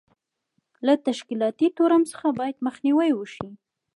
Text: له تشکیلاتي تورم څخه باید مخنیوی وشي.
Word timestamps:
له 0.85 0.93
تشکیلاتي 1.07 1.67
تورم 1.77 2.03
څخه 2.11 2.27
باید 2.39 2.63
مخنیوی 2.67 3.11
وشي. 3.15 3.47